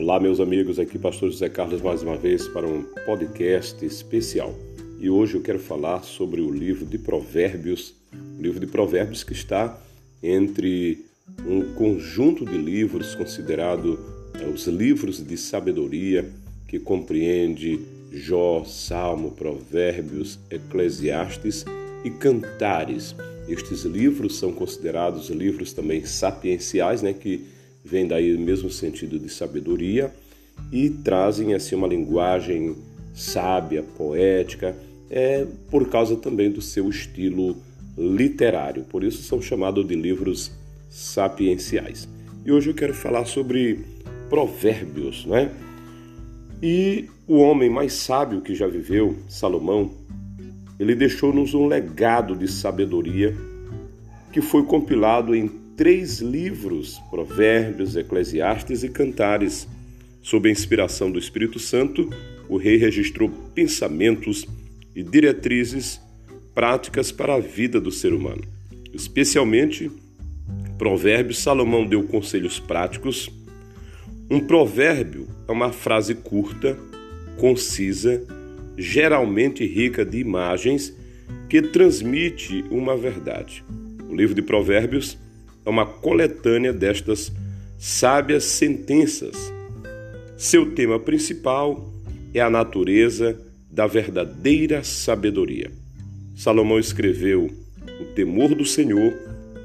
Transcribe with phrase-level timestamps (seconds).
[0.00, 4.54] Olá, meus amigos, aqui Pastor José Carlos mais uma vez para um podcast especial.
[5.00, 7.96] E hoje eu quero falar sobre o livro de Provérbios,
[8.38, 9.76] o livro de Provérbios que está
[10.22, 11.04] entre
[11.44, 13.98] um conjunto de livros considerado
[14.40, 16.30] é, os livros de sabedoria
[16.68, 17.80] que compreende
[18.12, 21.64] Jó, Salmo, Provérbios, Eclesiastes
[22.04, 23.16] e Cantares.
[23.48, 27.57] Estes livros são considerados livros também sapienciais, né, que
[27.88, 30.12] vem daí o mesmo sentido de sabedoria
[30.70, 32.76] e trazem assim uma linguagem
[33.14, 34.76] sábia, poética,
[35.10, 37.56] é por causa também do seu estilo
[37.96, 38.84] literário.
[38.84, 40.52] Por isso são chamados de livros
[40.90, 42.08] sapienciais.
[42.44, 43.80] E hoje eu quero falar sobre
[44.28, 45.50] provérbios, né?
[46.62, 49.90] E o homem mais sábio que já viveu, Salomão,
[50.78, 53.34] ele deixou-nos um legado de sabedoria
[54.32, 59.68] que foi compilado em três livros, Provérbios, Eclesiastes e Cantares.
[60.20, 62.10] Sob a inspiração do Espírito Santo,
[62.48, 64.44] o rei registrou pensamentos
[64.92, 66.00] e diretrizes
[66.52, 68.42] práticas para a vida do ser humano.
[68.92, 69.88] Especialmente,
[70.76, 73.30] Provérbios, Salomão deu conselhos práticos.
[74.28, 76.76] Um provérbio é uma frase curta,
[77.36, 78.20] concisa,
[78.76, 80.92] geralmente rica de imagens
[81.48, 83.62] que transmite uma verdade.
[84.10, 85.16] O livro de Provérbios
[85.68, 87.30] é uma coletânea destas
[87.78, 89.36] sábias sentenças.
[90.34, 91.92] Seu tema principal
[92.32, 93.38] é a natureza
[93.70, 95.70] da verdadeira sabedoria.
[96.34, 97.50] Salomão escreveu:
[98.00, 99.12] O temor do Senhor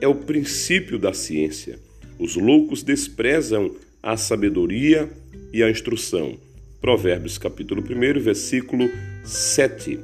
[0.00, 1.78] é o princípio da ciência.
[2.18, 5.08] Os loucos desprezam a sabedoria
[5.52, 6.36] e a instrução.
[6.80, 8.90] Provérbios capítulo 1, versículo
[9.24, 10.00] 7.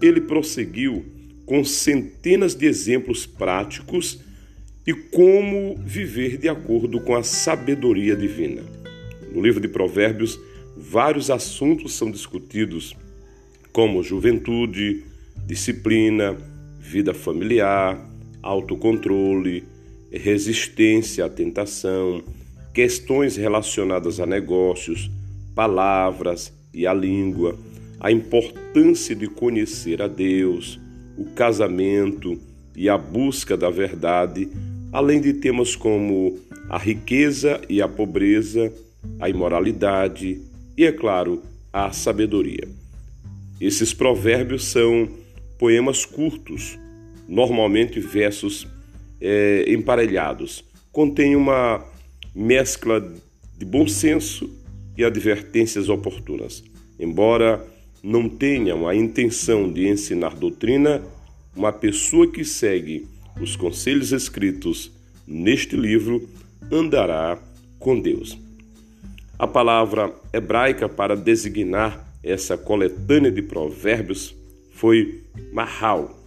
[0.00, 1.04] Ele prosseguiu
[1.44, 4.20] com centenas de exemplos práticos
[4.86, 8.62] e como viver de acordo com a sabedoria divina.
[9.32, 10.38] No livro de Provérbios,
[10.76, 12.94] vários assuntos são discutidos,
[13.72, 15.02] como juventude,
[15.46, 16.36] disciplina,
[16.78, 17.98] vida familiar,
[18.42, 19.64] autocontrole,
[20.12, 22.22] resistência à tentação,
[22.74, 25.10] questões relacionadas a negócios,
[25.54, 27.58] palavras e a língua,
[27.98, 30.78] a importância de conhecer a Deus,
[31.16, 32.38] o casamento
[32.76, 34.48] e a busca da verdade
[34.94, 36.38] além de temas como
[36.70, 38.72] a riqueza e a pobreza,
[39.18, 40.40] a imoralidade
[40.78, 42.68] e, é claro, a sabedoria.
[43.60, 45.08] Esses provérbios são
[45.58, 46.78] poemas curtos,
[47.28, 48.68] normalmente versos
[49.20, 50.64] é, emparelhados.
[50.92, 51.84] Contém uma
[52.32, 53.00] mescla
[53.58, 54.48] de bom senso
[54.96, 56.62] e advertências oportunas.
[57.00, 57.66] Embora
[58.00, 61.02] não tenham a intenção de ensinar doutrina,
[61.56, 63.08] uma pessoa que segue
[63.40, 64.90] os conselhos escritos
[65.26, 66.28] neste livro
[66.70, 67.38] andará
[67.78, 68.38] com Deus.
[69.38, 74.34] A palavra hebraica para designar essa coletânea de provérbios
[74.72, 76.18] foi mahal,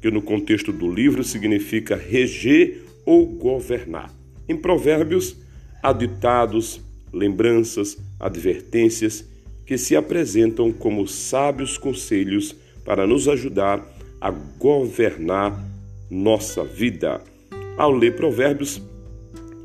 [0.00, 4.12] que no contexto do livro significa reger ou governar.
[4.48, 5.36] Em provérbios
[5.82, 6.80] há ditados,
[7.12, 9.24] lembranças, advertências
[9.64, 13.84] que se apresentam como sábios conselhos para nos ajudar
[14.20, 15.75] a governar
[16.10, 17.20] nossa vida.
[17.76, 18.80] Ao ler Provérbios,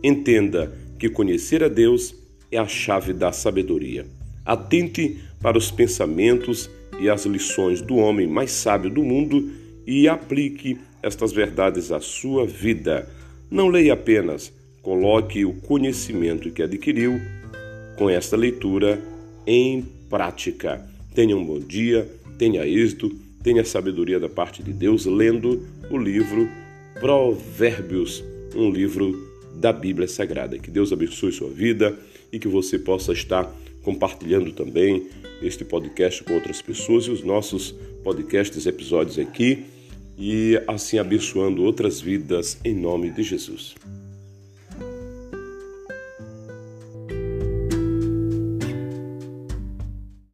[0.03, 2.15] entenda que conhecer a Deus
[2.51, 4.05] é a chave da sabedoria.
[4.45, 6.69] Atente para os pensamentos
[6.99, 9.51] e as lições do homem mais sábio do mundo
[9.85, 13.07] e aplique estas verdades à sua vida.
[13.49, 17.19] Não leia apenas, coloque o conhecimento que adquiriu
[17.97, 19.01] com esta leitura
[19.45, 20.85] em prática.
[21.13, 23.11] Tenha um bom dia, tenha êxito
[23.43, 26.49] tenha sabedoria da parte de Deus lendo o livro
[26.99, 28.23] Provérbios,
[28.55, 30.57] um livro da Bíblia Sagrada.
[30.57, 31.97] Que Deus abençoe sua vida
[32.31, 33.51] e que você possa estar
[33.83, 35.07] compartilhando também
[35.41, 39.65] este podcast com outras pessoas e os nossos podcasts, episódios aqui
[40.17, 43.75] e assim abençoando outras vidas em nome de Jesus.